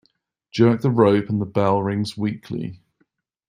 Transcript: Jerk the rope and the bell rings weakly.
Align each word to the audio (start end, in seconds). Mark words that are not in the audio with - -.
Jerk 0.51 0.81
the 0.81 0.89
rope 0.89 1.29
and 1.29 1.39
the 1.39 1.45
bell 1.45 1.83
rings 1.83 2.17
weakly. 2.17 2.79